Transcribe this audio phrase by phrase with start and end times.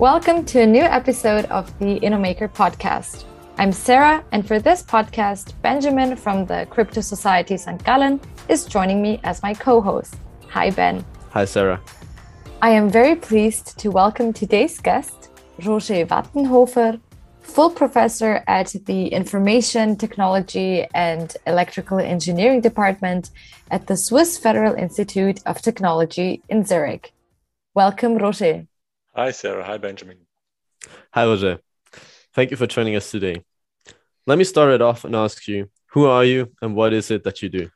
[0.00, 3.26] Welcome to a new episode of the InnoMaker podcast.
[3.58, 7.82] I'm Sarah, and for this podcast, Benjamin from the Crypto Society St.
[7.84, 10.16] Gallen is joining me as my co host.
[10.48, 11.04] Hi, Ben.
[11.30, 11.80] Hi, Sarah.
[12.60, 15.30] I am very pleased to welcome today's guest,
[15.64, 17.00] Roger Wattenhofer,
[17.42, 23.30] full professor at the Information Technology and Electrical Engineering Department
[23.70, 27.12] at the Swiss Federal Institute of Technology in Zurich.
[27.76, 28.66] Welcome, Roger.
[29.16, 29.64] Hi, Sarah.
[29.64, 30.18] Hi, Benjamin.
[31.12, 31.60] Hi, Roger.
[32.34, 33.44] Thank you for joining us today.
[34.26, 37.22] Let me start it off and ask you who are you and what is it
[37.22, 37.70] that you do?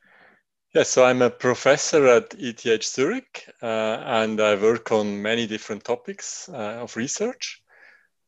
[0.75, 5.85] Yes, so I'm a professor at ETH Zurich uh, and I work on many different
[5.85, 7.63] topics uh, of research.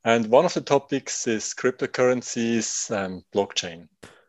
[0.04, 3.88] And one of the topics is cryptocurrencies and blockchain.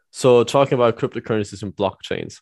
[0.09, 2.41] So, talking about cryptocurrencies and blockchains,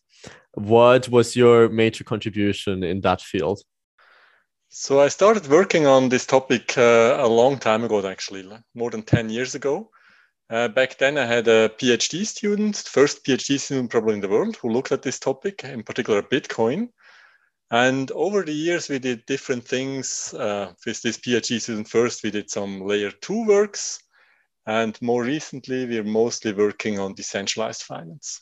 [0.54, 3.62] what was your major contribution in that field?
[4.72, 9.02] So, I started working on this topic uh, a long time ago, actually, more than
[9.02, 9.90] 10 years ago.
[10.48, 14.58] Uh, back then, I had a PhD student, first PhD student probably in the world,
[14.58, 16.90] who looked at this topic, in particular Bitcoin.
[17.72, 20.36] And over the years, we did different things.
[20.36, 24.00] Uh, with this PhD student, first we did some layer two works,
[24.68, 28.42] and more recently, we're mostly working on decentralized finance.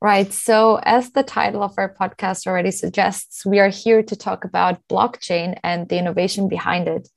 [0.00, 0.32] Right.
[0.32, 4.86] So, as the title of our podcast already suggests, we are here to talk about
[4.88, 7.08] blockchain and the innovation behind it.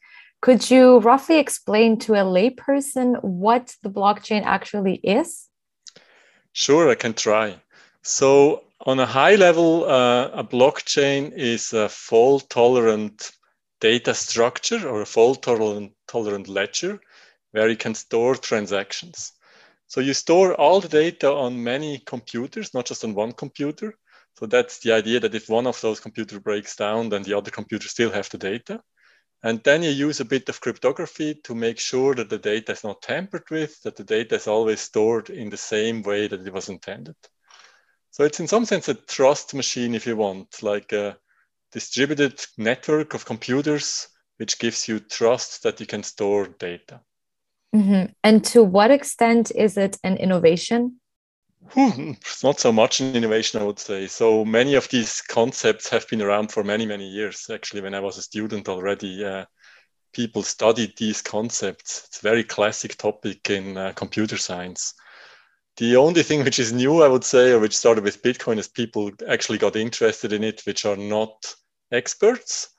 [0.41, 5.47] Could you roughly explain to a layperson what the blockchain actually is?
[6.53, 7.61] Sure, I can try.
[8.01, 13.31] So, on a high level, uh, a blockchain is a fault tolerant
[13.79, 16.99] data structure or a fault tolerant, tolerant ledger
[17.51, 19.33] where you can store transactions.
[19.92, 23.94] So, you store all the data on many computers, not just on one computer.
[24.39, 27.52] So, that's the idea that if one of those computers breaks down, then the other
[27.52, 28.81] computer still have the data.
[29.44, 32.85] And then you use a bit of cryptography to make sure that the data is
[32.85, 36.53] not tampered with, that the data is always stored in the same way that it
[36.53, 37.18] was intended.
[38.12, 41.18] So it's in some sense a trust machine, if you want, like a
[41.74, 44.07] distributed network of computers,
[44.38, 47.01] which gives you trust that you can store data.
[47.75, 48.11] Mm-hmm.
[48.23, 50.99] And to what extent is it an innovation?
[51.75, 54.07] It's not so much an innovation, I would say.
[54.07, 57.49] So many of these concepts have been around for many, many years.
[57.49, 59.45] Actually, when I was a student already, uh,
[60.13, 62.05] people studied these concepts.
[62.07, 64.93] It's a very classic topic in uh, computer science.
[65.77, 68.67] The only thing which is new, I would say, or which started with Bitcoin, is
[68.67, 71.55] people actually got interested in it, which are not
[71.91, 72.69] experts.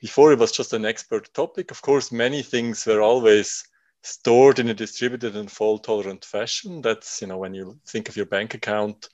[0.00, 1.70] Before it was just an expert topic.
[1.70, 3.64] Of course, many things were always
[4.04, 6.82] stored in a distributed and fault tolerant fashion.
[6.82, 9.08] That's, you know, when you think of your bank account,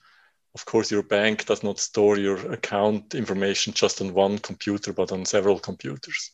[0.53, 5.13] of course, your bank does not store your account information just on one computer, but
[5.13, 6.31] on several computers.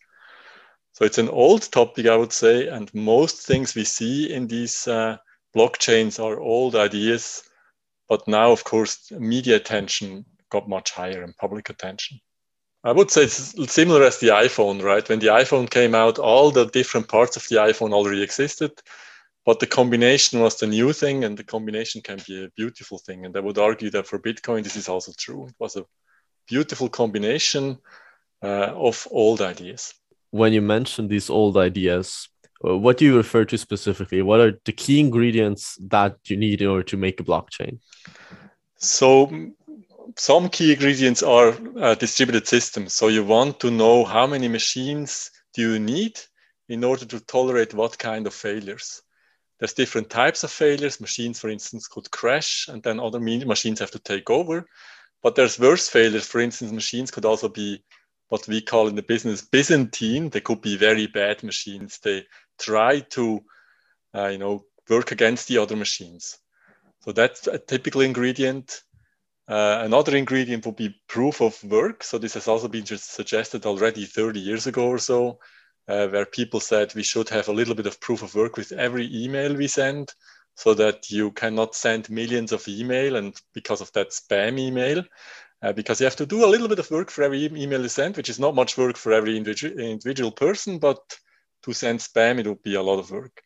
[0.94, 4.88] So it's an old topic, I would say, and most things we see in these
[4.88, 5.18] uh,
[5.56, 7.44] blockchains are old ideas,
[8.09, 12.19] but now, of course, media attention got much higher and public attention.
[12.87, 15.07] I would say it's similar as the iPhone, right?
[15.09, 18.71] When the iPhone came out, all the different parts of the iPhone already existed,
[19.45, 23.25] but the combination was the new thing, and the combination can be a beautiful thing.
[23.25, 25.47] And I would argue that for Bitcoin, this is also true.
[25.47, 25.83] It was a
[26.47, 27.77] beautiful combination
[28.41, 29.93] uh, of old ideas.
[30.31, 32.29] When you mention these old ideas,
[32.65, 34.21] uh, what do you refer to specifically?
[34.21, 37.79] What are the key ingredients that you need in order to make a blockchain?
[38.77, 39.29] So
[40.16, 42.94] some key ingredients are uh, distributed systems.
[42.94, 46.19] So you want to know how many machines do you need
[46.69, 49.01] in order to tolerate what kind of failures.
[49.59, 51.01] There's different types of failures.
[51.01, 54.68] Machines, for instance, could crash and then other machines have to take over.
[55.23, 56.28] But there's worse failures.
[56.28, 57.84] For instance, machines could also be
[58.29, 60.29] what we call in the business Byzantine.
[60.29, 62.00] They could be very bad machines.
[62.00, 62.25] They
[62.59, 63.39] try to,
[64.13, 66.38] uh, you know, work against the other machines.
[67.01, 68.83] So that's a typical ingredient.
[69.47, 72.03] Uh, another ingredient would be proof of work.
[72.03, 75.39] So this has also been just suggested already 30 years ago or so,
[75.88, 78.73] uh, where people said we should have a little bit of proof of work with
[78.73, 80.13] every email we send,
[80.55, 85.03] so that you cannot send millions of email and because of that spam email,
[85.61, 87.89] uh, because you have to do a little bit of work for every email you
[87.89, 91.00] send, which is not much work for every individual individual person, but
[91.63, 93.41] to send spam it would be a lot of work.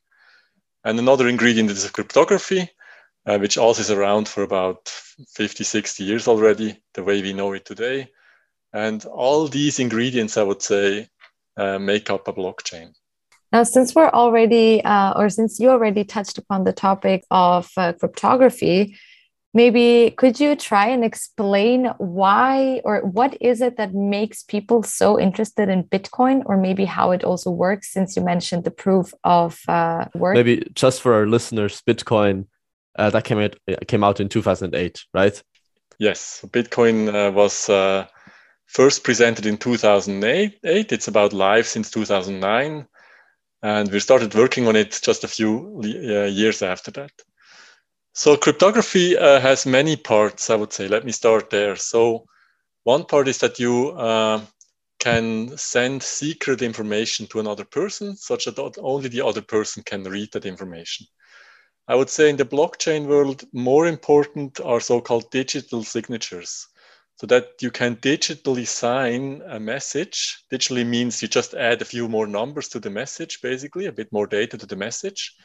[0.84, 2.72] And another ingredient is cryptography
[3.26, 4.88] uh, which also is around for about
[5.36, 8.10] 50, 60 years already, the way we know it today.
[8.74, 11.10] And all these ingredients, I would say,
[11.58, 12.94] uh, make up a blockchain.
[13.52, 17.94] Now, since we're already, uh, or since you already touched upon the topic of uh,
[17.94, 18.96] cryptography,
[19.54, 25.20] Maybe could you try and explain why or what is it that makes people so
[25.20, 27.92] interested in Bitcoin, or maybe how it also works?
[27.92, 30.36] Since you mentioned the proof of uh, work.
[30.36, 32.46] Maybe just for our listeners, Bitcoin
[32.96, 33.56] uh, that came out
[33.88, 35.42] came out in two thousand eight, right?
[36.00, 38.08] Yes, Bitcoin uh, was uh,
[38.66, 40.60] first presented in two thousand eight.
[40.64, 42.88] It's about live since two thousand nine,
[43.62, 47.12] and we started working on it just a few uh, years after that.
[48.14, 50.88] So cryptography uh, has many parts, I would say.
[50.88, 51.76] Let me start there.
[51.78, 52.26] So
[52.84, 54.42] one part is that you uh,
[55.00, 60.30] can send secret information to another person such that only the other person can read
[60.34, 61.08] that information.
[61.88, 66.68] I would say in the blockchain world, more important are so-called digital signatures.
[67.18, 70.44] So that you can digitally sign a message.
[70.52, 74.12] Digitally means you just add a few more numbers to the message, basically, a bit
[74.12, 75.36] more data to the message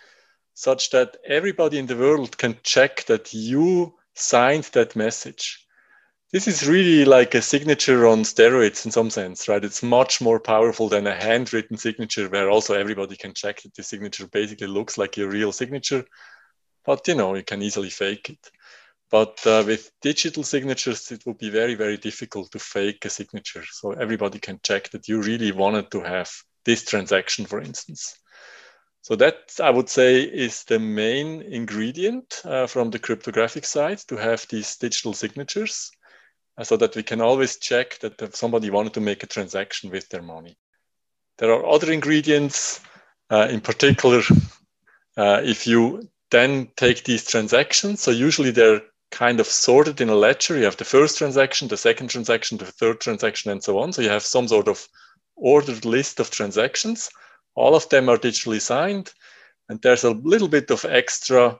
[0.56, 5.65] such that everybody in the world can check that you signed that message.
[6.32, 9.64] This is really like a signature on steroids in some sense, right?
[9.64, 13.84] It's much more powerful than a handwritten signature where also everybody can check that the
[13.84, 16.04] signature basically looks like your real signature.
[16.84, 18.50] But you know, you can easily fake it.
[19.08, 23.62] But uh, with digital signatures, it will be very, very difficult to fake a signature.
[23.70, 26.28] So everybody can check that you really wanted to have
[26.64, 28.18] this transaction, for instance.
[29.02, 34.16] So that I would say is the main ingredient uh, from the cryptographic side to
[34.16, 35.92] have these digital signatures
[36.62, 40.22] so that we can always check that somebody wanted to make a transaction with their
[40.22, 40.56] money.
[41.38, 42.80] There are other ingredients,
[43.30, 44.22] uh, in particular,
[45.16, 50.14] uh, if you then take these transactions, so usually they're kind of sorted in a
[50.14, 50.56] ledger.
[50.56, 53.92] You have the first transaction, the second transaction, the third transaction, and so on.
[53.92, 54.88] So you have some sort of
[55.36, 57.10] ordered list of transactions
[57.56, 59.12] all of them are digitally signed.
[59.68, 61.58] And there's a little bit of extra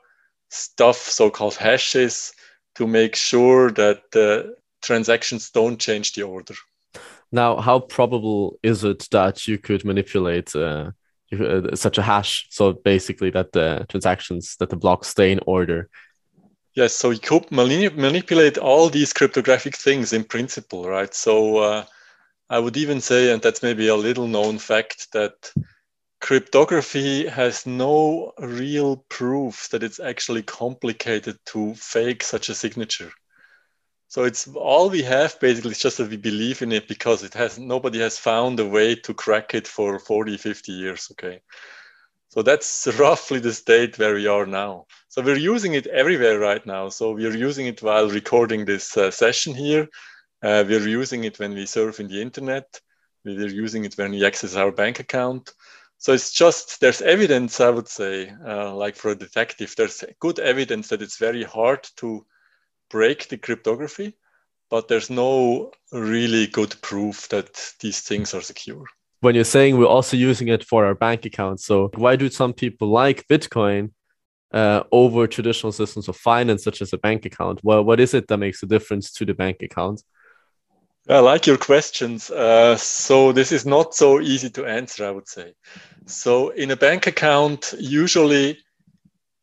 [0.50, 2.32] stuff, so called hashes,
[2.76, 4.54] to make sure that the
[4.86, 6.54] transactions don't change the order.
[7.32, 10.92] Now, how probable is it that you could manipulate uh,
[11.32, 12.46] uh such a hash?
[12.50, 15.88] So basically, that the transactions, that the blocks stay in order.
[16.74, 21.14] Yes, so you could manipulate all these cryptographic things in principle, right?
[21.14, 21.84] So uh,
[22.50, 25.52] I would even say, and that's maybe a little known fact, that
[26.20, 33.10] cryptography has no real proof that it's actually complicated to fake such a signature.
[34.08, 37.34] So it's all we have basically is just that we believe in it because it
[37.34, 41.08] has nobody has found a way to crack it for 40, 50 years.
[41.12, 41.40] Okay.
[42.28, 44.86] So that's roughly the state where we are now.
[45.08, 46.88] So we're using it everywhere right now.
[46.88, 49.88] So we're using it while recording this uh, session here.
[50.42, 52.80] Uh, we're using it when we surf in the internet.
[53.24, 55.52] We're using it when we access our bank account
[55.98, 60.38] so it's just there's evidence i would say uh, like for a detective there's good
[60.38, 62.24] evidence that it's very hard to
[62.90, 64.14] break the cryptography
[64.68, 68.84] but there's no really good proof that these things are secure
[69.20, 72.52] when you're saying we're also using it for our bank account so why do some
[72.52, 73.90] people like bitcoin
[74.52, 78.28] uh, over traditional systems of finance such as a bank account well what is it
[78.28, 80.02] that makes a difference to the bank account
[81.08, 82.30] I like your questions.
[82.32, 85.54] Uh, so this is not so easy to answer, I would say.
[86.06, 88.58] So in a bank account, usually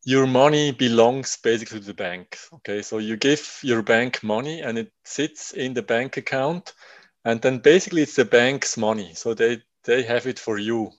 [0.04, 2.38] your money belongs basically to the bank.
[2.54, 6.74] Okay, so you give your bank money and it sits in the bank account,
[7.24, 9.12] and then basically it's the bank's money.
[9.14, 10.90] So they they have it for you.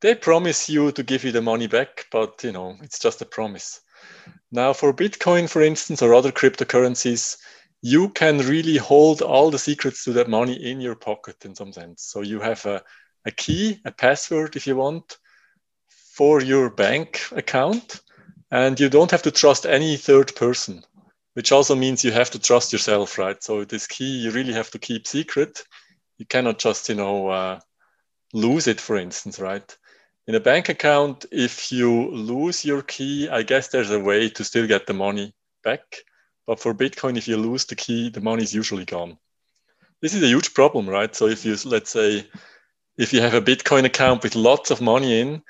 [0.00, 3.26] They promise you to give you the money back, but you know it's just a
[3.26, 3.80] promise.
[4.52, 7.36] Now for Bitcoin, for instance, or other cryptocurrencies
[7.82, 11.72] you can really hold all the secrets to that money in your pocket in some
[11.72, 12.02] sense.
[12.02, 12.82] So you have a,
[13.24, 15.16] a key, a password if you want,
[15.88, 18.02] for your bank account,
[18.50, 20.84] and you don't have to trust any third person,
[21.34, 23.42] which also means you have to trust yourself, right?
[23.42, 25.62] So this key you really have to keep secret.
[26.18, 27.60] You cannot just, you know, uh,
[28.32, 29.76] lose it, for instance, right?
[30.26, 34.44] In a bank account, if you lose your key, I guess there's a way to
[34.44, 35.32] still get the money
[35.64, 35.82] back
[36.50, 39.18] but for Bitcoin, if you lose the key, the money is usually gone.
[40.02, 41.14] This is a huge problem, right?
[41.14, 42.26] So if you, let's say,
[42.98, 45.44] if you have a Bitcoin account with lots of money in,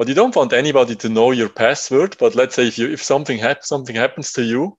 [0.00, 2.16] but you don't want anybody to know your password.
[2.18, 4.78] But let's say if you if something something happens to you,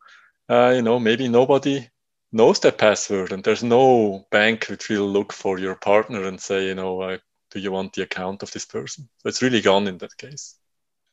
[0.50, 1.88] uh, you know maybe nobody
[2.32, 6.66] knows that password, and there's no bank which will look for your partner and say,
[6.66, 7.18] you know, uh,
[7.52, 9.10] do you want the account of this person?
[9.20, 10.56] So it's really gone in that case.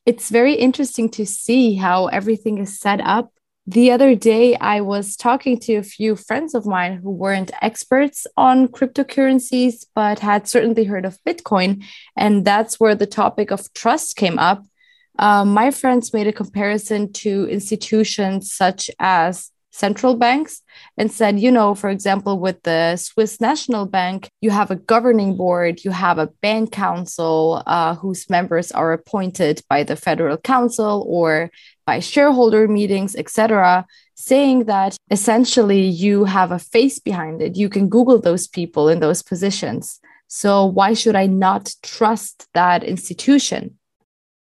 [0.07, 3.31] It's very interesting to see how everything is set up
[3.69, 8.27] the other day, I was talking to a few friends of mine who weren't experts
[8.35, 11.85] on cryptocurrencies, but had certainly heard of Bitcoin.
[12.17, 14.65] And that's where the topic of trust came up.
[15.19, 20.63] uh, my friends made a comparison to institutions such as central banks
[20.97, 25.37] and said, you know, for example, with the Swiss National Bank, you have a governing
[25.37, 31.05] board, you have a bank council uh, whose members are appointed by the Federal Council
[31.07, 31.51] or
[31.89, 37.57] by shareholder meetings, etc., saying that essentially you have a face behind it.
[37.57, 39.99] You can Google those people in those positions.
[40.27, 43.79] So why should I not trust that institution?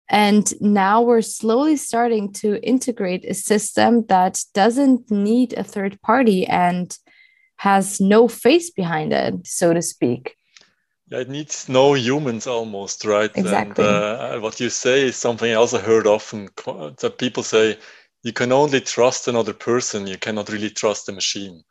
[0.09, 6.47] And now we're slowly starting to integrate a system that doesn't need a third party
[6.47, 6.97] and
[7.57, 10.35] has no face behind it, so to speak.
[11.15, 13.31] It needs no humans almost, right?
[13.35, 13.85] Exactly.
[13.85, 17.79] And, uh, what you say is something I also heard often that people say
[18.23, 21.63] you can only trust another person, you cannot really trust a machine.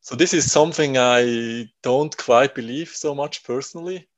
[0.00, 4.08] So, this is something I don't quite believe so much personally.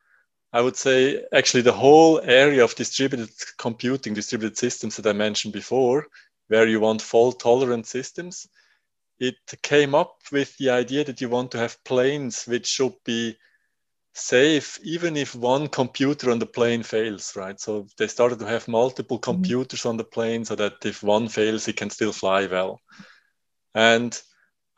[0.53, 5.55] I would say actually the whole area of distributed computing, distributed systems that I mentioned
[5.55, 6.07] before,
[6.49, 8.47] where you want fault tolerant systems,
[9.19, 13.37] it came up with the idea that you want to have planes which should be
[14.15, 17.59] safe even if one computer on the plane fails, right?
[17.59, 19.33] So they started to have multiple mm-hmm.
[19.33, 19.89] computers mm-hmm.
[19.91, 22.81] on the plane so that if one fails, it can still fly well.
[23.75, 24.21] And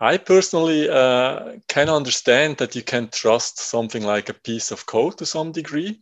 [0.00, 5.18] I personally uh, can understand that you can trust something like a piece of code
[5.18, 6.00] to some degree.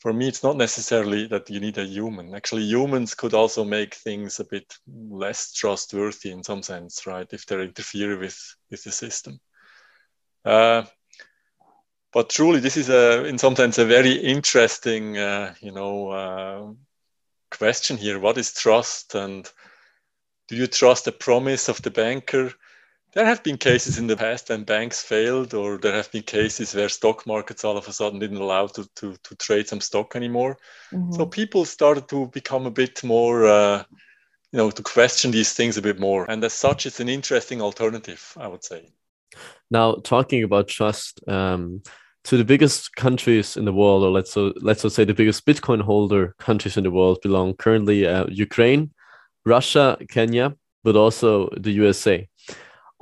[0.00, 2.34] For me, it's not necessarily that you need a human.
[2.34, 7.26] Actually, humans could also make things a bit less trustworthy in some sense, right?
[7.32, 8.36] If they interfere with,
[8.70, 9.38] with the system.
[10.44, 10.82] Uh,
[12.12, 16.72] but truly, this is a, in some sense, a very interesting, uh, you know, uh,
[17.50, 18.18] question here.
[18.18, 19.50] What is trust, and
[20.48, 22.52] do you trust the promise of the banker?
[23.14, 26.74] There have been cases in the past when banks failed, or there have been cases
[26.74, 30.16] where stock markets all of a sudden didn't allow to, to, to trade some stock
[30.16, 30.58] anymore.
[30.92, 31.12] Mm-hmm.
[31.12, 33.84] So people started to become a bit more, uh,
[34.50, 36.30] you know, to question these things a bit more.
[36.30, 38.92] And as such, it's an interesting alternative, I would say.
[39.70, 41.82] Now, talking about trust, um,
[42.24, 45.80] to the biggest countries in the world, or let's so let's say the biggest Bitcoin
[45.80, 48.92] holder countries in the world belong currently uh, Ukraine,
[49.44, 52.28] Russia, Kenya, but also the USA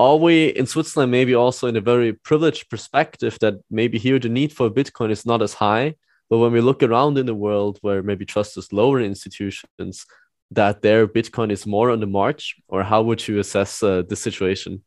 [0.00, 4.30] are we in Switzerland maybe also in a very privileged perspective that maybe here the
[4.30, 5.94] need for Bitcoin is not as high,
[6.30, 10.06] but when we look around in the world where maybe trust is lower in institutions,
[10.52, 14.16] that their Bitcoin is more on the march, or how would you assess uh, the
[14.16, 14.82] situation?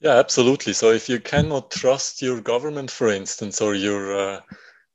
[0.00, 0.72] Yeah, absolutely.
[0.74, 4.40] So if you cannot trust your government, for instance, or your uh,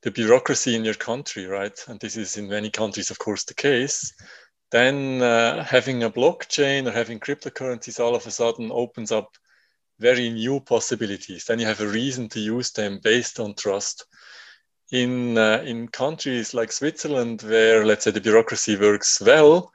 [0.02, 3.54] the bureaucracy in your country, right, and this is in many countries, of course, the
[3.54, 4.14] case,
[4.72, 9.30] then uh, having a blockchain or having cryptocurrencies all of a sudden opens up
[10.00, 11.46] very new possibilities.
[11.46, 14.06] Then you have a reason to use them based on trust.
[14.92, 19.72] In, uh, in countries like Switzerland, where let's say the bureaucracy works well,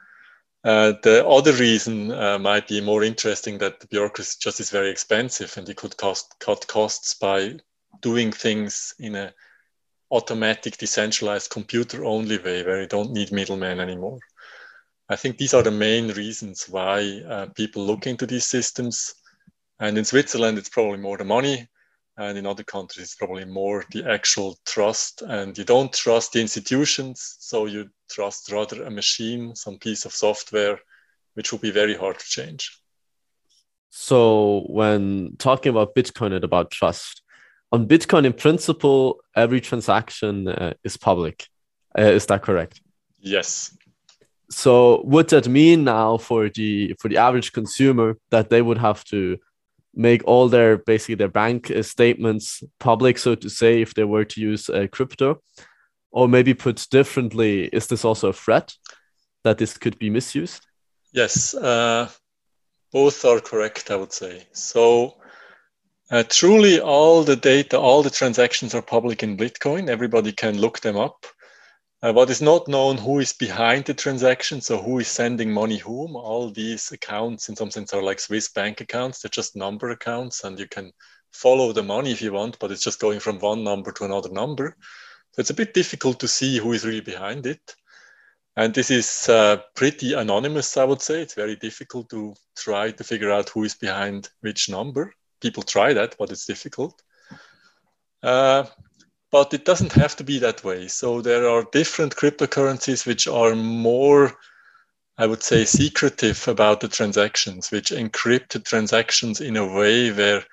[0.68, 4.90] uh, the other reason uh, might be more interesting that the bureaucracy just is very
[4.90, 7.54] expensive and you could cost, cut costs by
[8.02, 9.32] doing things in a
[10.10, 14.18] automatic, decentralized, computer only way where you don't need middlemen anymore.
[15.08, 19.14] I think these are the main reasons why uh, people look into these systems.
[19.80, 21.66] And in Switzerland, it's probably more the money.
[22.18, 25.22] And in other countries, it's probably more the actual trust.
[25.22, 27.36] And you don't trust the institutions.
[27.38, 30.80] So you trust rather a machine, some piece of software,
[31.34, 32.76] which will be very hard to change.
[33.90, 37.22] So, when talking about Bitcoin and about trust,
[37.72, 41.46] on Bitcoin, in principle, every transaction uh, is public.
[41.98, 42.82] Uh, is that correct?
[43.18, 43.72] Yes
[44.50, 49.04] so would that mean now for the for the average consumer that they would have
[49.04, 49.38] to
[49.98, 54.40] make all their basically their bank statements public so to say if they were to
[54.40, 55.42] use uh, crypto.
[56.10, 58.72] Or maybe put differently is this also a threat
[59.44, 60.66] that this could be misused?
[61.12, 62.08] Yes uh,
[62.92, 64.46] both are correct i would say.
[64.52, 65.16] So
[66.10, 69.90] uh, truly all the data all the transactions are public in bitcoin.
[69.90, 71.26] Everybody can look them up
[72.02, 75.78] uh, what is not known who is behind the transaction, so who is sending money
[75.78, 76.14] whom.
[76.14, 79.20] All these accounts, in some sense, are like Swiss bank accounts.
[79.20, 80.92] They're just number accounts, and you can
[81.32, 84.30] follow the money if you want, but it's just going from one number to another
[84.30, 84.76] number.
[85.32, 87.74] So it's a bit difficult to see who is really behind it.
[88.56, 91.20] And this is uh, pretty anonymous, I would say.
[91.20, 95.12] It's very difficult to try to figure out who is behind which number.
[95.40, 97.00] People try that, but it's difficult.
[98.20, 98.64] Uh,
[99.32, 100.88] but it doesn't have to be that way.
[100.88, 104.34] So there are different cryptocurrencies which are more,
[105.18, 110.44] I would say, secretive about the transactions, which encrypt the transactions in a way where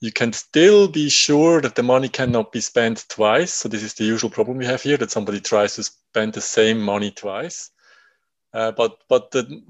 [0.00, 3.54] you can still be sure that the money cannot be spent twice.
[3.54, 6.42] So this is the usual problem we have here that somebody tries to spend the
[6.42, 7.70] same money twice.
[8.54, 9.62] uh, but but the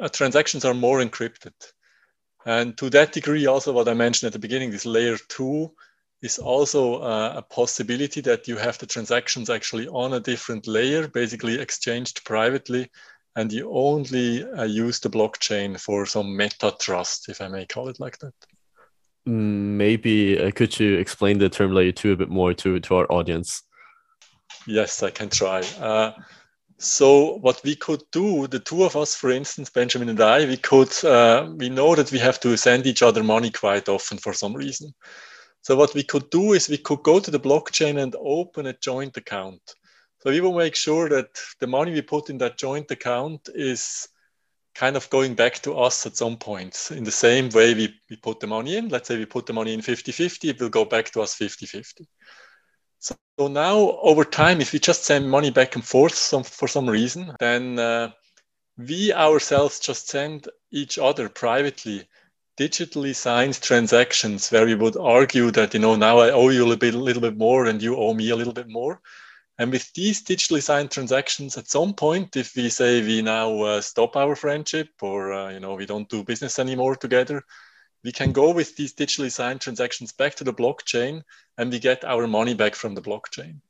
[0.00, 1.52] uh, transactions are more encrypted.
[2.46, 5.72] And to that degree, also what I mentioned at the beginning, this layer two
[6.22, 11.08] is also uh, a possibility that you have the transactions actually on a different layer,
[11.08, 12.90] basically exchanged privately,
[13.36, 17.88] and you only uh, use the blockchain for some meta trust, if I may call
[17.88, 18.34] it like that.
[19.28, 22.94] Mm, maybe uh, could you explain the term layer two a bit more to, to
[22.96, 23.62] our audience?
[24.66, 25.60] Yes, I can try.
[25.80, 26.12] Uh,
[26.78, 30.56] so what we could do, the two of us, for instance, Benjamin and I, we
[30.56, 34.32] could, uh, we know that we have to send each other money quite often for
[34.32, 34.94] some reason.
[35.62, 38.72] So what we could do is we could go to the blockchain and open a
[38.72, 39.60] joint account.
[40.20, 44.08] So we will make sure that the money we put in that joint account is
[44.74, 48.16] kind of going back to us at some point in the same way we, we
[48.16, 48.88] put the money in.
[48.88, 52.06] Let's say we put the money in 50-50, it will go back to us 50-50.
[52.98, 56.88] So, now over time, if we just send money back and forth some, for some
[56.88, 58.10] reason, then uh,
[58.76, 62.06] we ourselves just send each other privately
[62.60, 66.68] digitally signed transactions where we would argue that you know now I owe you a
[66.68, 69.00] little bit, little bit more and you owe me a little bit more.
[69.58, 73.80] And with these digitally signed transactions, at some point, if we say we now uh,
[73.80, 77.42] stop our friendship or uh, you know we don't do business anymore together,
[78.04, 81.22] we can go with these digitally signed transactions back to the blockchain
[81.56, 83.60] and we get our money back from the blockchain.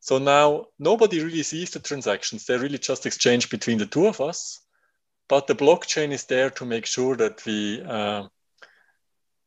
[0.00, 2.44] So now nobody really sees the transactions.
[2.44, 4.60] They're really just exchanged between the two of us.
[5.28, 8.28] But the blockchain is there to make sure that we uh,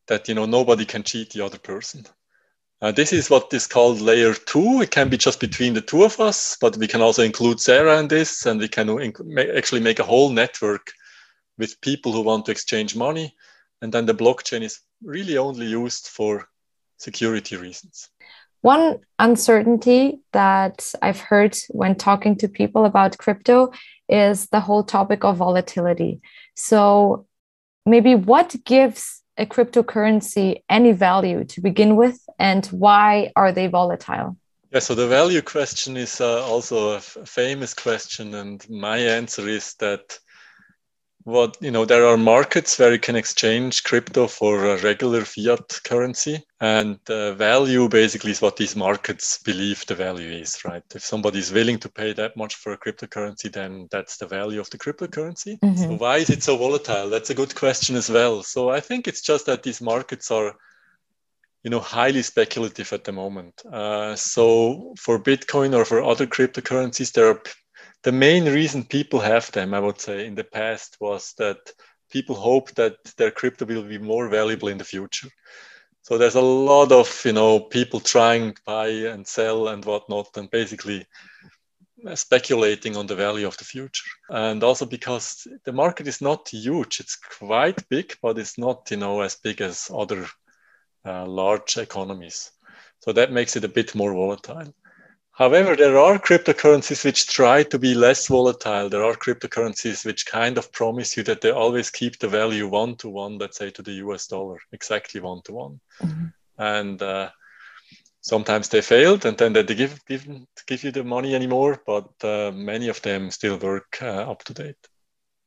[0.07, 2.05] that you know nobody can cheat the other person.
[2.81, 4.81] Uh, this is what is called layer two.
[4.81, 7.99] It can be just between the two of us, but we can also include Sarah
[7.99, 10.91] in this, and we can inc- actually make a whole network
[11.57, 13.35] with people who want to exchange money
[13.81, 16.47] and then the blockchain is really only used for
[16.97, 18.09] security reasons.
[18.61, 23.71] One uncertainty that I've heard when talking to people about crypto
[24.09, 26.21] is the whole topic of volatility.
[26.55, 27.25] So,
[27.85, 34.35] maybe what gives a cryptocurrency any value to begin with, and why are they volatile?
[34.71, 39.73] Yeah, so the value question is uh, also a famous question, and my answer is
[39.75, 40.19] that
[41.23, 45.79] what you know there are markets where you can exchange crypto for a regular fiat
[45.83, 50.83] currency and uh, value basically is what these markets believe the value is right?
[50.95, 54.59] If somebody is willing to pay that much for a cryptocurrency then that's the value
[54.59, 55.59] of the cryptocurrency.
[55.59, 55.75] Mm-hmm.
[55.75, 57.09] so why is it so volatile?
[57.09, 58.41] That's a good question as well.
[58.43, 60.55] So i think it's just that these markets are
[61.63, 63.61] you know highly speculative at the moment.
[63.65, 67.41] Uh, so for bitcoin or for other cryptocurrencies there are
[68.03, 71.57] the main reason people have them, I would say, in the past was that
[72.11, 75.29] people hope that their crypto will be more valuable in the future.
[76.01, 80.35] So there's a lot of you know people trying to buy and sell and whatnot,
[80.37, 81.05] and basically
[82.15, 84.09] speculating on the value of the future.
[84.29, 88.97] And also because the market is not huge, it's quite big, but it's not you
[88.97, 90.25] know as big as other
[91.05, 92.51] uh, large economies.
[93.01, 94.73] So that makes it a bit more volatile.
[95.39, 98.89] However, there are cryptocurrencies which try to be less volatile.
[98.89, 102.97] There are cryptocurrencies which kind of promise you that they always keep the value one
[102.97, 105.79] to one, let's say to the US dollar, exactly one to one.
[106.03, 106.25] Mm-hmm.
[106.57, 107.29] And uh,
[108.19, 110.27] sometimes they failed and then they give, give,
[110.67, 114.53] give you the money anymore, but uh, many of them still work uh, up to
[114.53, 114.89] date.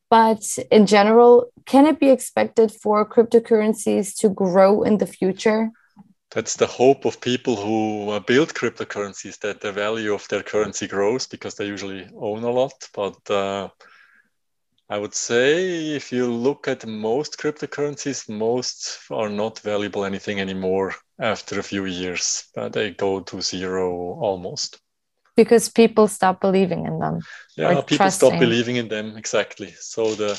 [0.09, 5.71] But in general, can it be expected for cryptocurrencies to grow in the future?
[6.35, 10.87] That's the hope of people who uh, build cryptocurrencies that the value of their currency
[10.89, 12.89] grows because they usually own a lot.
[12.95, 13.69] But uh,
[14.91, 20.95] i would say if you look at most cryptocurrencies most are not valuable anything anymore
[21.19, 22.45] after a few years.
[22.57, 24.79] Uh, they go to zero almost.
[25.37, 27.21] Because people stop believing in them.
[27.57, 28.29] Yeah people trusting.
[28.29, 29.73] stop believing in them exactly.
[29.79, 30.33] So the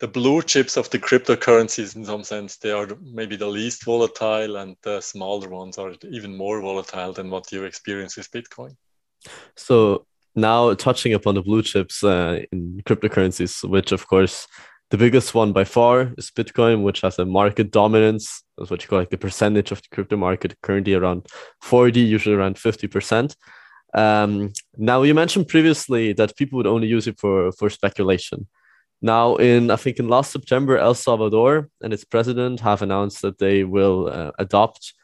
[0.00, 4.56] the blue chips of the cryptocurrencies in some sense they are maybe the least volatile
[4.56, 8.74] and the smaller ones are even more volatile than what you experience with bitcoin.
[9.56, 14.46] So now touching upon the blue chips uh, in cryptocurrencies which of course
[14.90, 18.42] the biggest one by far is bitcoin which has a market dominance.
[18.56, 21.26] That's what you call like the percentage of the crypto market currently around
[21.60, 23.36] 40 usually around 50 percent.
[23.92, 28.48] Um, now you mentioned previously that people would only use it for for speculation
[29.02, 33.38] now, in I think in last September, El Salvador and its president have announced that
[33.38, 34.94] they will uh, adopt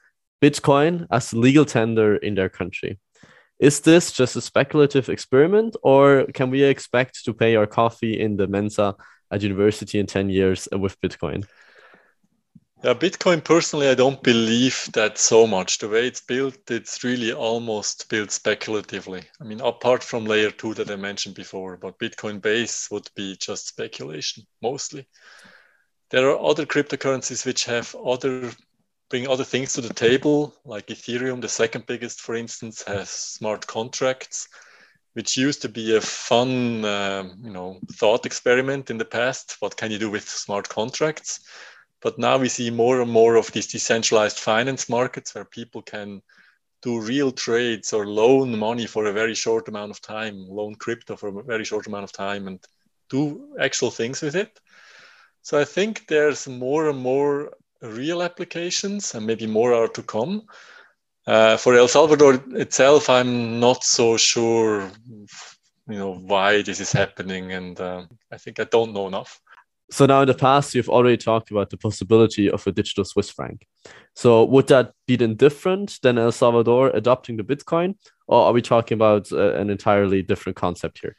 [0.43, 2.99] Bitcoin as legal tender in their country.
[3.59, 8.37] Is this just a speculative experiment, or can we expect to pay our coffee in
[8.37, 8.95] the Mensa
[9.31, 11.47] at university in 10 years with Bitcoin?
[12.85, 15.79] Yeah, Bitcoin personally, I don't believe that so much.
[15.79, 19.25] The way it's built, it's really almost built speculatively.
[19.41, 23.35] I mean, apart from layer two that I mentioned before, but Bitcoin base would be
[23.37, 25.09] just speculation mostly.
[26.11, 28.53] There are other cryptocurrencies which have other
[29.09, 33.67] bring other things to the table, like Ethereum, the second biggest, for instance, has smart
[33.67, 34.49] contracts,
[35.15, 39.57] which used to be a fun, um, you know, thought experiment in the past.
[39.61, 41.41] What can you do with smart contracts?
[42.07, 46.23] But now we see more and more of these decentralized finance markets where people can
[46.81, 51.17] do real trades or loan money for a very short amount of time, loan crypto
[51.17, 52.61] for a very short amount of time, and
[53.11, 54.61] do actual things with it.
[55.43, 60.43] So I think there's more and more real applications, and maybe more are to come.
[61.27, 64.93] Uh, for El Salvador itself, I'm not so sure,
[65.89, 69.41] you know, why this is happening, and uh, I think I don't know enough.
[69.91, 73.31] So now in the past, you've already talked about the possibility of a digital Swiss
[73.31, 73.67] franc.
[74.15, 77.95] So would that be then different than El Salvador adopting the Bitcoin,
[78.27, 81.15] or are we talking about uh, an entirely different concept here?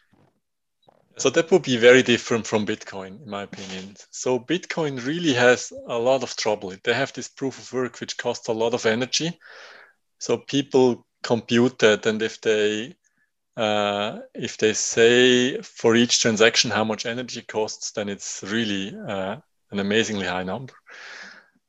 [1.18, 3.96] So that would be very different from Bitcoin, in my opinion.
[4.12, 6.74] So Bitcoin really has a lot of trouble.
[6.84, 9.40] They have this proof of work which costs a lot of energy.
[10.20, 12.96] So people compute that, and if they
[13.58, 19.38] uh, if they say for each transaction how much energy costs, then it's really uh,
[19.72, 20.74] an amazingly high number.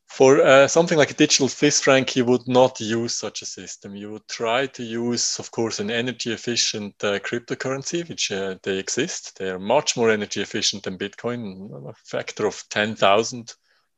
[0.07, 3.95] For uh, something like a digital Swiss franc, you would not use such a system.
[3.95, 8.77] You would try to use, of course, an energy efficient uh, cryptocurrency, which uh, they
[8.77, 9.37] exist.
[9.39, 13.53] They are much more energy efficient than Bitcoin, a factor of 10,000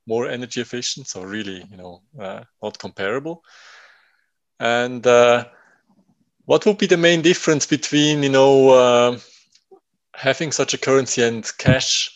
[0.06, 1.08] more energy efficient.
[1.08, 3.44] So really, you know, uh, not comparable.
[4.60, 5.06] And
[6.52, 9.18] what would be the main difference between, you know, uh,
[10.14, 12.14] having such a currency and cash?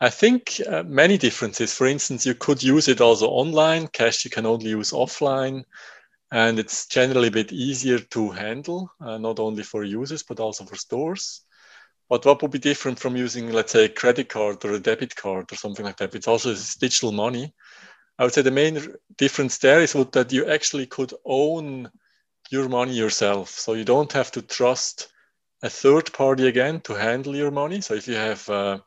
[0.00, 1.74] I think uh, many differences.
[1.74, 3.88] For instance, you could use it also online.
[3.88, 5.64] Cash you can only use offline.
[6.30, 10.64] And it's generally a bit easier to handle, uh, not only for users, but also
[10.64, 11.40] for stores.
[12.08, 15.16] But what would be different from using, let's say, a credit card or a debit
[15.16, 16.14] card or something like that?
[16.14, 17.52] It's also digital money.
[18.16, 18.78] I would say the main
[19.18, 21.90] difference there is that you actually could own
[22.50, 23.50] your money yourself.
[23.50, 25.08] So you don't have to trust
[25.62, 27.80] a third party again to handle your money.
[27.80, 28.78] So if you have uh,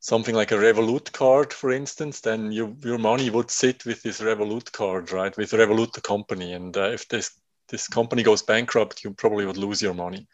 [0.00, 4.20] something like a Revolut card, for instance, then you, your money would sit with this
[4.20, 5.36] Revolut card, right?
[5.36, 6.52] With Revolut, the company.
[6.52, 7.30] And uh, if this,
[7.68, 10.26] this company goes bankrupt, you probably would lose your money.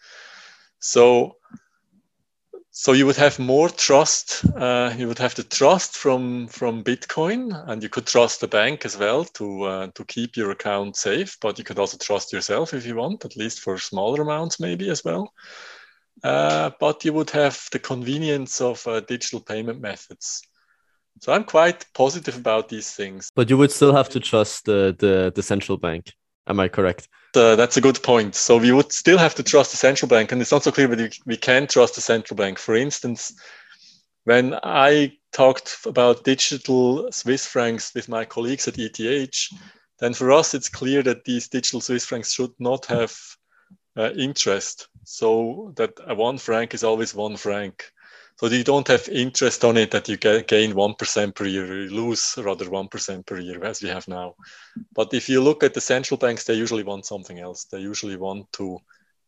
[0.80, 1.36] So,
[2.70, 4.44] so you would have more trust.
[4.56, 8.84] Uh, you would have the trust from from Bitcoin, and you could trust the bank
[8.84, 11.36] as well to uh, to keep your account safe.
[11.40, 14.90] But you could also trust yourself if you want, at least for smaller amounts, maybe
[14.90, 15.32] as well.
[16.22, 20.42] Uh, but you would have the convenience of uh, digital payment methods.
[21.20, 23.30] So I'm quite positive about these things.
[23.34, 26.12] But you would still have to trust the, the, the central bank.
[26.46, 27.08] Am I correct?
[27.34, 28.34] Uh, that's a good point.
[28.34, 30.88] So we would still have to trust the central bank, and it's not so clear
[30.88, 32.58] that we can trust the central bank.
[32.58, 33.32] For instance,
[34.24, 39.48] when I talked about digital Swiss francs with my colleagues at ETH,
[40.00, 43.16] then for us it's clear that these digital Swiss francs should not have
[43.96, 44.88] uh, interest.
[45.04, 47.84] So that a one franc is always one franc.
[48.40, 52.36] So you don't have interest on it that you gain 1% per year, you lose
[52.38, 54.34] rather 1% per year as we have now.
[54.94, 57.64] But if you look at the central banks, they usually want something else.
[57.64, 58.78] They usually want to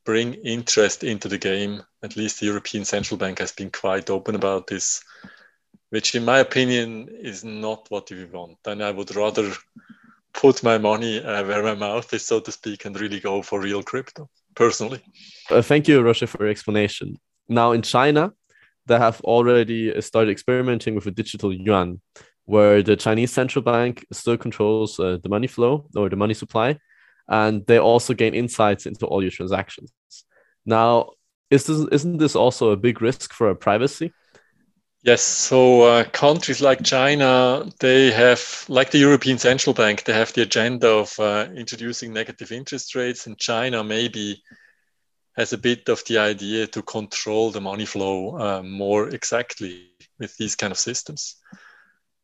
[0.07, 1.83] bring interest into the game.
[2.03, 5.05] At least the European Central Bank has been quite open about this,
[5.91, 8.57] which in my opinion is not what we want.
[8.65, 9.53] And I would rather
[10.33, 13.61] put my money uh, where my mouth is, so to speak, and really go for
[13.61, 15.03] real crypto personally.
[15.51, 17.19] Uh, thank you, Roger, for your explanation.
[17.47, 18.33] Now, in China,
[18.87, 22.01] they have already started experimenting with a digital yuan,
[22.45, 26.79] where the Chinese central bank still controls uh, the money flow or the money supply,
[27.29, 29.93] and they also gain insights into all your transactions.
[30.67, 31.11] Now,
[31.51, 34.13] is this, isn't this also a big risk for privacy?
[35.05, 40.33] Yes, so uh, countries like China, they have, like the European Central Bank, they have
[40.33, 44.41] the agenda of uh, introducing negative interest rates, and China maybe
[45.37, 50.37] has a bit of the idea to control the money flow uh, more exactly with
[50.37, 51.37] these kind of systems.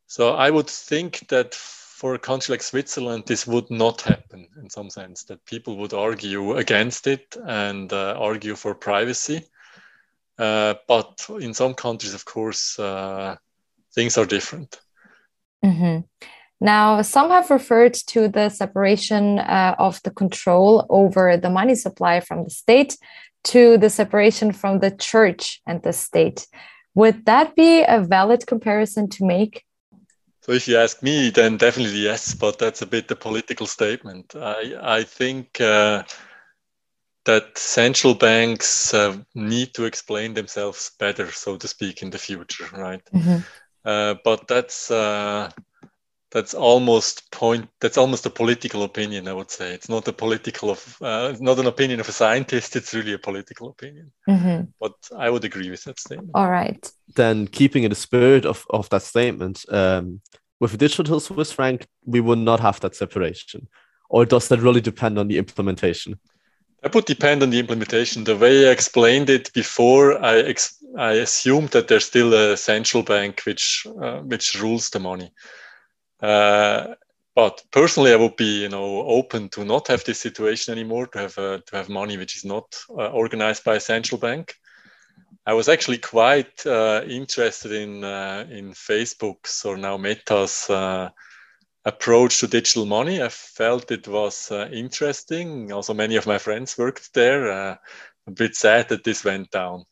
[0.07, 4.71] So I would think that for a country like Switzerland, this would not happen in
[4.71, 9.44] some sense, that people would argue against it and uh, argue for privacy
[10.38, 13.37] uh, but in some countries, of course, uh,
[13.94, 14.81] things are different.
[15.64, 16.01] Mm-hmm.
[16.61, 22.21] Now, some have referred to the separation uh, of the control over the money supply
[22.21, 22.97] from the state
[23.44, 26.47] to the separation from the church and the state.
[26.94, 29.64] Would that be a valid comparison to make?
[30.40, 34.35] So if you ask me, then definitely yes, but that's a bit a political statement.
[34.35, 36.03] I I think uh,
[37.25, 42.68] that central banks uh, need to explain themselves better, so to speak, in the future,
[42.73, 43.05] right?
[43.14, 43.38] Mm-hmm.
[43.85, 45.51] Uh, but that's uh,
[46.31, 49.73] that's almost point that's almost a political opinion i would say.
[49.73, 53.19] It's not a political of uh, not an opinion of a scientist it's really a
[53.19, 54.12] political opinion.
[54.29, 54.64] Mm-hmm.
[54.81, 56.31] but i would agree with that statement.
[56.35, 56.91] All right.
[57.14, 60.21] Then keeping in the spirit of, of that statement um,
[60.61, 63.69] with digital swiss franc we would not have that separation.
[64.11, 66.19] Or does that really depend on the implementation?
[66.83, 68.25] That would depend on the implementation.
[68.25, 73.03] The way i explained it before i ex- i assumed that there's still a central
[73.03, 75.31] bank which uh, which rules the money
[76.20, 76.94] uh,
[77.35, 81.07] but personally, I would be, you know, open to not have this situation anymore.
[81.07, 84.54] To have uh, to have money which is not uh, organized by a central bank.
[85.46, 91.11] I was actually quite uh, interested in uh, in Facebook's or now Meta's uh,
[91.85, 93.22] approach to digital money.
[93.22, 95.72] I felt it was interesting.
[95.72, 97.48] Also, many of my friends worked there.
[97.48, 97.78] a
[98.35, 99.85] bit sad that this went down.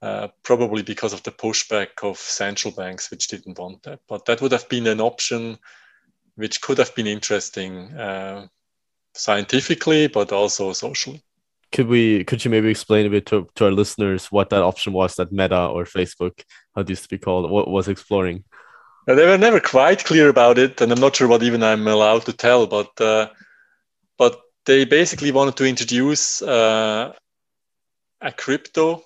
[0.00, 3.98] Uh, probably because of the pushback of central banks, which didn't want that.
[4.06, 5.58] But that would have been an option
[6.36, 8.46] which could have been interesting uh,
[9.14, 11.20] scientifically, but also socially.
[11.72, 12.22] Could we?
[12.22, 15.32] Could you maybe explain a bit to, to our listeners what that option was that
[15.32, 16.44] Meta or Facebook,
[16.76, 18.44] how this to be called, what was exploring?
[19.08, 21.88] Uh, they were never quite clear about it, and I'm not sure what even I'm
[21.88, 22.68] allowed to tell.
[22.68, 23.30] But uh,
[24.16, 27.14] but they basically wanted to introduce uh,
[28.20, 29.02] a crypto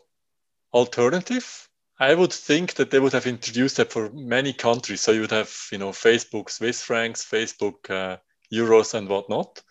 [0.72, 5.00] alternative, I would think that they would have introduced that for many countries.
[5.00, 8.16] So you would have, you know, Facebook Swiss francs, Facebook uh,
[8.52, 9.62] euros, and whatnot.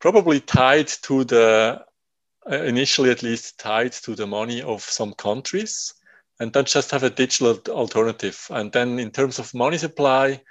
[0.00, 1.84] Probably tied to the,
[2.50, 5.94] uh, initially at least tied to the money of some countries,
[6.40, 8.46] and then just have a digital alternative.
[8.50, 10.42] And then in terms of money supply,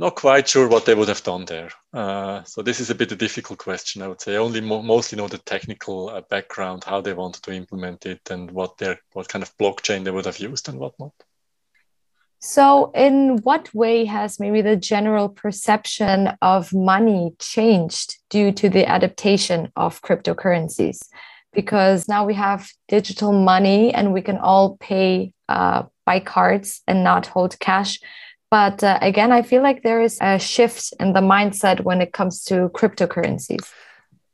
[0.00, 1.70] not quite sure what they would have done there.
[1.92, 4.34] Uh, so this is a bit a difficult question, I would say.
[4.34, 8.22] I only mo- mostly know the technical uh, background, how they wanted to implement it,
[8.30, 11.12] and what their what kind of blockchain they would have used and whatnot.
[12.38, 18.86] So, in what way has maybe the general perception of money changed due to the
[18.88, 21.00] adaptation of cryptocurrencies?
[21.52, 27.04] Because now we have digital money and we can all pay uh, by cards and
[27.04, 27.98] not hold cash.
[28.50, 32.12] But uh, again, I feel like there is a shift in the mindset when it
[32.12, 33.70] comes to cryptocurrencies.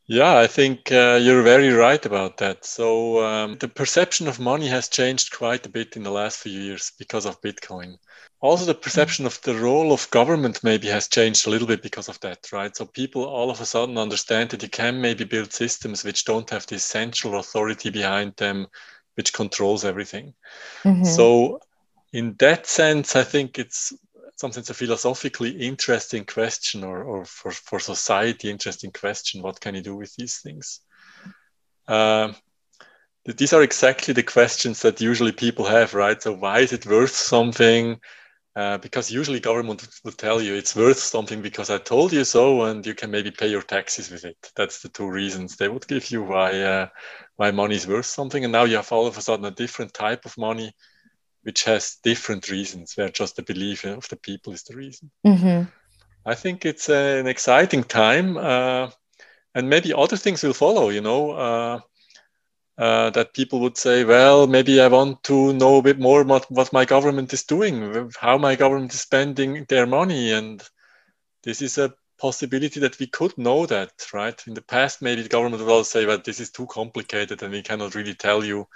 [0.08, 2.64] Yeah, I think uh, you're very right about that.
[2.64, 6.52] So um, the perception of money has changed quite a bit in the last few
[6.52, 7.96] years because of Bitcoin.
[8.40, 12.08] Also, the perception of the role of government maybe has changed a little bit because
[12.08, 12.76] of that, right?
[12.76, 16.48] So people all of a sudden understand that you can maybe build systems which don't
[16.50, 18.68] have this central authority behind them,
[19.14, 20.34] which controls everything.
[20.84, 21.04] Mm-hmm.
[21.04, 21.60] So
[22.12, 23.92] in that sense, I think it's
[24.36, 29.82] sometimes a philosophically interesting question or, or for, for society interesting question what can you
[29.82, 30.80] do with these things?
[31.88, 32.32] Uh,
[33.24, 36.22] these are exactly the questions that usually people have right?
[36.22, 37.98] So why is it worth something?
[38.54, 42.62] Uh, because usually government will tell you it's worth something because I told you so,
[42.62, 44.38] and you can maybe pay your taxes with it.
[44.56, 45.56] That's the two reasons.
[45.56, 46.88] They would give you why uh,
[47.36, 48.44] why money is worth something.
[48.44, 50.72] And now you have all of a sudden a different type of money
[51.46, 55.12] which has different reasons, where just the belief of the people is the reason.
[55.24, 55.70] Mm-hmm.
[56.26, 58.90] I think it's an exciting time, uh,
[59.54, 60.88] and maybe other things will follow.
[60.88, 61.80] You know, uh,
[62.76, 66.50] uh, that people would say, well, maybe I want to know a bit more what,
[66.50, 70.60] what my government is doing, how my government is spending their money, and
[71.44, 74.40] this is a possibility that we could know that, right?
[74.46, 77.52] In the past, maybe the government would all say, well, this is too complicated and
[77.52, 78.66] we cannot really tell you.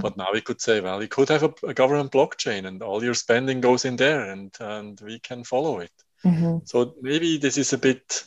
[0.00, 3.02] But now we could say, well, you could have a, a government blockchain and all
[3.02, 5.92] your spending goes in there and, and we can follow it.
[6.24, 6.58] Mm-hmm.
[6.64, 8.24] So maybe this is a bit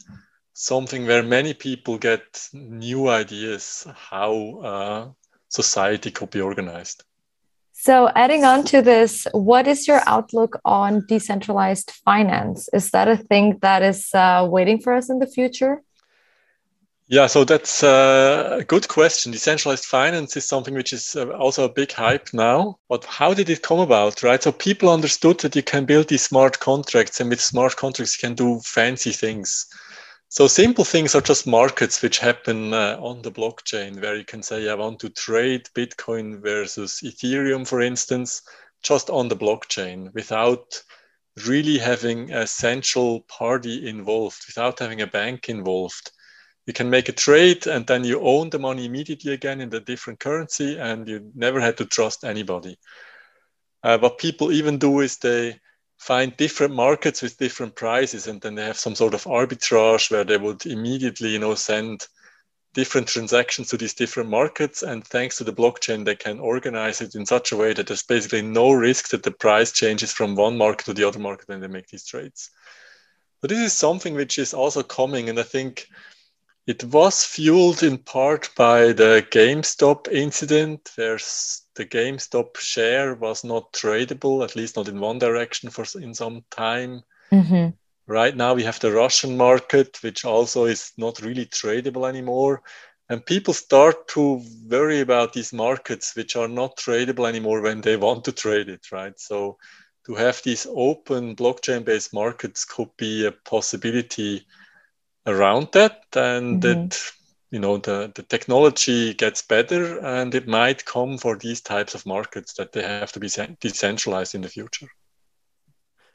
[0.53, 5.09] something where many people get new ideas how uh,
[5.49, 7.03] society could be organized.
[7.85, 12.69] So, adding on to this, what is your outlook on decentralized finance?
[12.71, 15.83] Is that a thing that is uh, waiting for us in the future?
[17.07, 19.33] Yeah, so that's a good question.
[19.33, 22.77] Decentralized finance is something which is uh, also a big hype now.
[22.87, 24.41] But how did it come about, right?
[24.41, 28.29] So people understood that you can build these smart contracts, and with smart contracts, you
[28.29, 29.65] can do fancy things.
[30.33, 34.41] So simple things are just markets which happen uh, on the blockchain where you can
[34.41, 38.41] say, I want to trade Bitcoin versus Ethereum, for instance,
[38.81, 40.81] just on the blockchain without
[41.45, 46.11] really having a central party involved, without having a bank involved.
[46.65, 49.81] You can make a trade and then you own the money immediately again in the
[49.81, 52.79] different currency and you never had to trust anybody.
[53.83, 55.59] Uh, what people even do is they
[56.03, 60.25] find different markets with different prices and then they have some sort of arbitrage where
[60.25, 62.05] they would immediately you know send
[62.73, 67.15] different transactions to these different markets and thanks to the blockchain they can organize it
[67.15, 70.57] in such a way that there's basically no risk that the price changes from one
[70.57, 72.49] market to the other market when they make these trades.
[73.39, 75.87] But this is something which is also coming and i think
[76.67, 81.19] it was fueled in part by the gamestop incident where
[81.75, 86.43] the GameStop share was not tradable, at least not in one direction for in some
[86.49, 87.03] time.
[87.31, 87.69] Mm-hmm.
[88.05, 92.61] Right now, we have the Russian market, which also is not really tradable anymore.
[93.09, 97.95] And people start to worry about these markets, which are not tradable anymore when they
[97.95, 99.19] want to trade it, right?
[99.19, 99.57] So,
[100.05, 104.45] to have these open blockchain based markets could be a possibility
[105.25, 106.03] around that.
[106.13, 106.87] And mm-hmm.
[106.89, 107.11] that
[107.53, 112.03] you know the, the technology gets better and it might come for these types of
[112.03, 114.87] markets that they have to be decentralized in the future.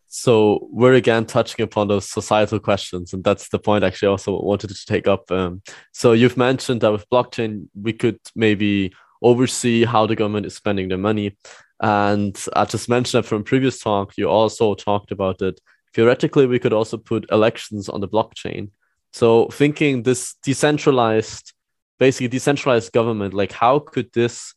[0.08, 4.70] So we're again touching upon those societal questions and that's the point actually also wanted
[4.70, 10.06] to take up um, so you've mentioned that with blockchain we could maybe oversee how
[10.06, 11.36] the government is spending their money.
[11.80, 15.60] And i just mentioned that from previous talk you also talked about that
[15.94, 18.70] theoretically we could also put elections on the blockchain
[19.12, 21.52] so thinking this decentralized,
[21.98, 24.54] basically decentralized government, like how could this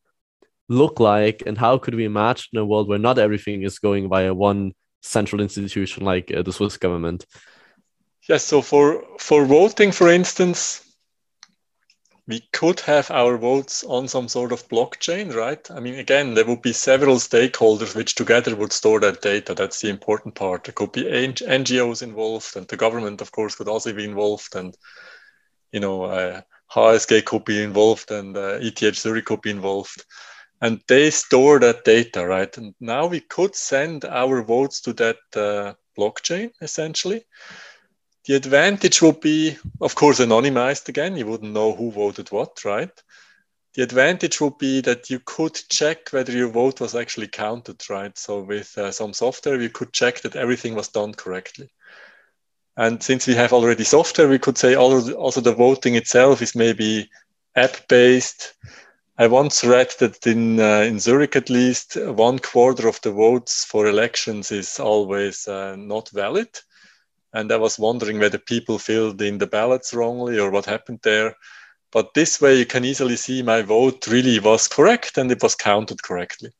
[0.70, 4.34] look like, and how could we imagine a world where not everything is going via
[4.34, 7.26] one central institution like uh, the Swiss government?
[8.30, 8.44] Yes.
[8.46, 10.86] So for for voting, for instance,
[12.32, 15.70] we could have our votes on some sort of blockchain, right?
[15.70, 19.54] I mean, again, there would be several stakeholders which together would store that data.
[19.54, 20.64] That's the important part.
[20.64, 24.78] There could be NGOs involved, and the government, of course, could also be involved, and
[25.74, 26.42] you know, uh,
[26.74, 30.06] HSG could be involved, and uh, ETH Zurich could be involved,
[30.62, 32.58] and they store that data, right?
[32.58, 37.26] And now we could send our votes to that uh, blockchain essentially
[38.26, 41.18] the advantage would be, of course, anonymized again.
[41.18, 42.92] You wouldn't know who voted what, right?
[43.74, 48.16] The advantage would be that you could check whether your vote was actually counted, right?
[48.18, 51.70] So with uh, some software, you could check that everything was done correctly.
[52.78, 57.10] And since we have already software, we could say also the voting itself is maybe
[57.56, 58.54] app-based.
[59.18, 63.66] I once read that in uh, in Zurich at least one quarter of the votes
[63.66, 66.50] for elections is always uh, not valid
[67.34, 71.36] and I was wondering whether people filled in the ballots wrongly or what happened there.
[71.92, 75.56] But this way, you can easily see my vote really was correct and it was
[75.56, 76.52] counted correctly.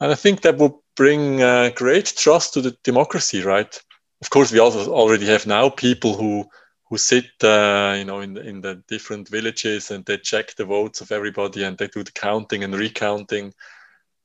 [0.00, 3.80] And I think that would bring uh, great trust to the democracy, right?
[4.20, 6.46] Of course, we also already have now people who
[6.90, 10.66] who sit, uh, you know, in the, in the different villages and they check the
[10.66, 13.54] votes of everybody and they do the counting and recounting.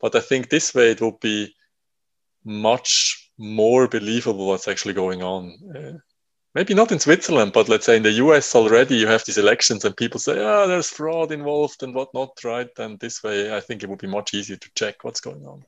[0.02, 1.56] But I think this way it would be
[2.44, 5.58] much more believable what's actually going on.
[5.76, 5.98] Uh,
[6.54, 9.86] maybe not in Switzerland, but let's say in the US already you have these elections
[9.86, 12.70] and people say, oh, there's fraud involved and whatnot, right?
[12.78, 15.64] And this way, I think it would be much easier to check what's going on.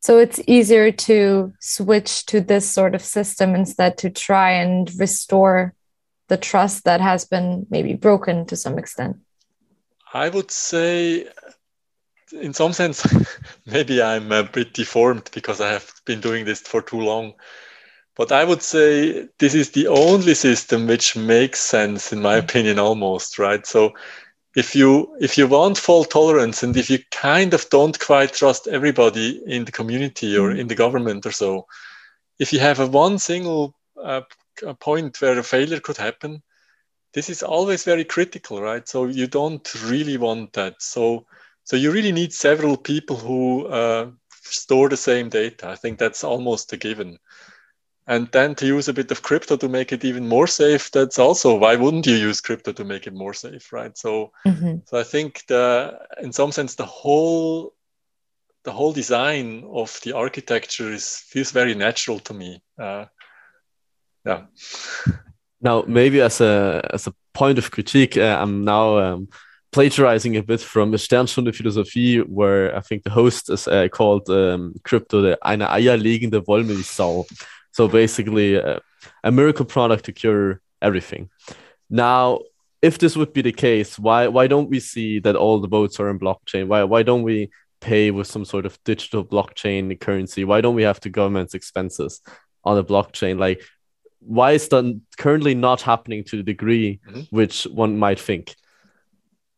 [0.00, 5.74] So it's easier to switch to this sort of system instead to try and restore
[6.28, 9.18] the trust that has been maybe broken to some extent.
[10.14, 11.28] I would say
[12.32, 13.06] in some sense,
[13.66, 17.34] maybe I'm a bit deformed because I have been doing this for too long.
[18.16, 22.44] But I would say this is the only system which makes sense, in my mm.
[22.44, 23.66] opinion, almost right.
[23.66, 23.94] So,
[24.56, 28.66] if you if you want fault tolerance and if you kind of don't quite trust
[28.66, 30.58] everybody in the community or mm.
[30.58, 31.66] in the government or so,
[32.38, 34.22] if you have a one single uh,
[34.80, 36.42] point where a failure could happen,
[37.14, 38.88] this is always very critical, right?
[38.88, 40.82] So you don't really want that.
[40.82, 41.26] So
[41.70, 45.68] so you really need several people who uh, store the same data.
[45.68, 47.16] I think that's almost a given.
[48.08, 51.20] And then to use a bit of crypto to make it even more safe, that's
[51.20, 53.96] also why wouldn't you use crypto to make it more safe, right?
[53.96, 54.78] So, mm-hmm.
[54.84, 57.72] so I think the, in some sense, the whole
[58.64, 62.60] the whole design of the architecture is feels very natural to me.
[62.80, 63.04] Uh,
[64.26, 64.46] yeah.
[65.60, 69.28] Now, maybe as a as a point of critique, uh, I'm now um,
[69.72, 74.28] plagiarizing a bit from a Sternstunde Philosophie, where I think the host is uh, called
[74.28, 77.24] um, Crypto the eine eierlegende Wollmilchsau.
[77.72, 78.80] So basically, uh,
[79.22, 81.30] a miracle product to cure everything.
[81.88, 82.40] Now,
[82.82, 86.00] if this would be the case, why why don't we see that all the votes
[86.00, 86.66] are in blockchain?
[86.66, 87.50] Why why don't we
[87.80, 90.44] pay with some sort of digital blockchain currency?
[90.44, 92.20] Why don't we have the government's expenses
[92.64, 93.38] on the blockchain?
[93.38, 93.62] Like,
[94.20, 97.26] why is that currently not happening to the degree mm -hmm.
[97.30, 98.54] which one might think?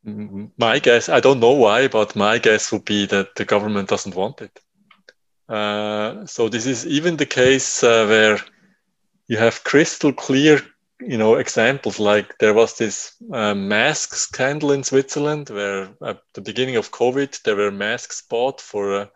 [0.05, 4.17] My guess, I don't know why, but my guess would be that the government doesn't
[4.17, 4.61] want it.
[5.49, 8.39] Uh, so this is even the case uh, where
[9.29, 10.61] you have crystal clear,
[11.01, 12.01] you know, examples.
[12.01, 17.43] Like there was this uh, mask scandal in Switzerland, where at the beginning of COVID
[17.43, 19.09] there were masks bought for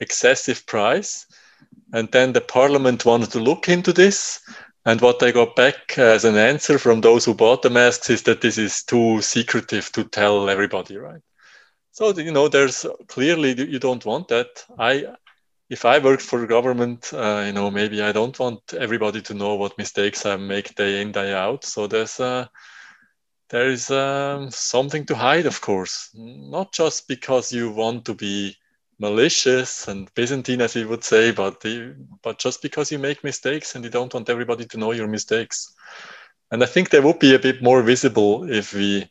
[0.00, 1.26] excessive price,
[1.92, 4.40] and then the parliament wanted to look into this.
[4.86, 8.22] And what they got back as an answer from those who bought the masks is
[8.24, 11.22] that this is too secretive to tell everybody, right?
[11.92, 14.64] So you know, there's clearly you don't want that.
[14.78, 15.06] I,
[15.70, 19.54] if I worked for government, uh, you know, maybe I don't want everybody to know
[19.54, 21.64] what mistakes I make day in day out.
[21.64, 22.46] So there's uh,
[23.50, 28.56] there is um, something to hide, of course, not just because you want to be
[28.98, 33.74] malicious and Byzantine, as you would say, but the, but just because you make mistakes
[33.74, 35.74] and you don't want everybody to know your mistakes.
[36.50, 39.10] And I think they would be a bit more visible if we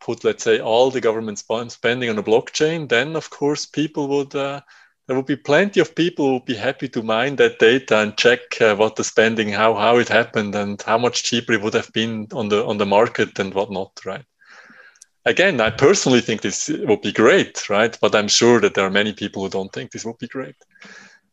[0.00, 4.34] put, let's say, all the government spending on a blockchain, then of course people would,
[4.34, 4.60] uh,
[5.06, 8.16] there would be plenty of people who would be happy to mine that data and
[8.16, 11.74] check uh, what the spending, how, how it happened and how much cheaper it would
[11.74, 14.24] have been on the, on the market and whatnot, right?
[15.26, 17.96] Again, I personally think this would be great, right?
[18.00, 20.56] But I'm sure that there are many people who don't think this would be great.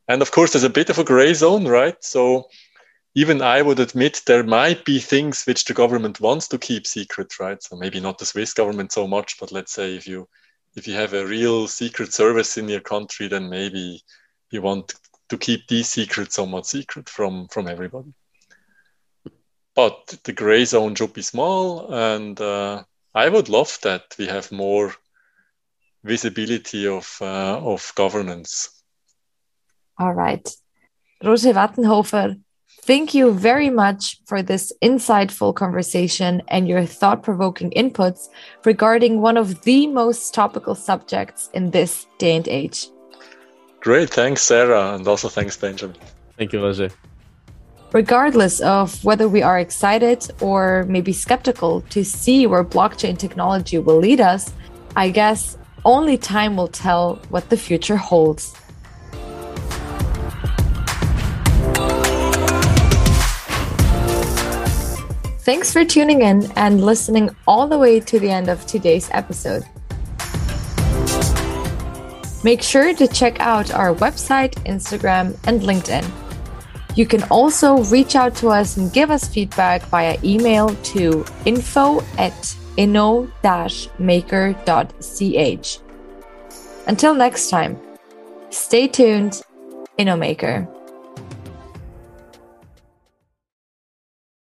[0.07, 2.01] And of course, there's a bit of a gray zone, right?
[2.01, 2.47] So
[3.15, 7.39] even I would admit there might be things which the government wants to keep secret,
[7.39, 7.61] right?
[7.61, 10.27] So maybe not the Swiss government so much, but let's say if you
[10.75, 14.01] if you have a real secret service in your country, then maybe
[14.51, 14.93] you want
[15.27, 18.13] to keep these secrets somewhat secret from from everybody.
[19.75, 22.83] But the gray zone should be small, and uh,
[23.13, 24.93] I would love that we have more
[26.03, 28.69] visibility of uh, of governance.
[29.97, 30.47] All right,
[31.23, 32.37] Roger Wattenhofer,
[32.83, 38.27] Thank you very much for this insightful conversation and your thought provoking inputs
[38.65, 42.87] regarding one of the most topical subjects in this day and age.
[43.81, 44.09] Great.
[44.09, 44.95] Thanks, Sarah.
[44.95, 45.95] And also thanks, Benjamin.
[46.37, 46.89] Thank you, Roger.
[47.93, 53.97] Regardless of whether we are excited or maybe skeptical to see where blockchain technology will
[53.97, 54.53] lead us,
[54.95, 58.55] I guess only time will tell what the future holds.
[65.43, 69.65] Thanks for tuning in and listening all the way to the end of today's episode.
[72.43, 76.09] Make sure to check out our website, Instagram, and LinkedIn.
[76.95, 82.01] You can also reach out to us and give us feedback via email to info
[82.17, 82.33] at
[82.77, 83.27] inno-maker.ch.
[86.87, 87.79] Until next time,
[88.49, 89.41] stay tuned,
[89.99, 90.67] InnoMaker.